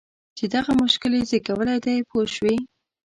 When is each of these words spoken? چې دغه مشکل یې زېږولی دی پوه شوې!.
چې 0.37 0.45
دغه 0.55 0.71
مشکل 0.81 1.11
یې 1.17 1.23
زېږولی 1.29 1.77
دی 1.85 1.97
پوه 2.09 2.25
شوې!. 2.35 2.57